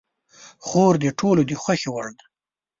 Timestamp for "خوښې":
1.61-1.89